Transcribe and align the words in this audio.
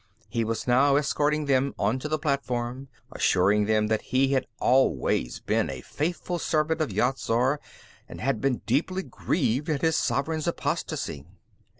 He 0.27 0.43
was 0.43 0.65
now 0.65 0.95
escorting 0.95 1.45
them 1.45 1.75
onto 1.77 2.07
the 2.07 2.17
platform, 2.17 2.87
assuring 3.11 3.65
them 3.65 3.85
that 3.85 4.01
he 4.01 4.29
had 4.29 4.47
always 4.59 5.39
been 5.41 5.69
a 5.69 5.81
faithful 5.81 6.39
servant 6.39 6.81
of 6.81 6.91
Yat 6.91 7.19
Zar 7.19 7.59
and 8.09 8.19
had 8.19 8.41
been 8.41 8.63
deeply 8.65 9.03
grieved 9.03 9.69
at 9.69 9.83
his 9.83 9.95
sovereign's 9.97 10.47
apostasy. 10.47 11.27